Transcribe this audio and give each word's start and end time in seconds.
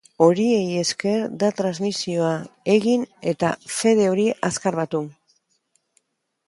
Horiei 0.25 0.69
esker 0.83 1.27
da 1.43 1.49
transmizioa 1.59 2.31
egin 2.79 3.05
eta 3.35 3.53
fede 3.77 4.09
hori 4.15 4.27
azkar 4.53 4.81
batu. 4.83 5.05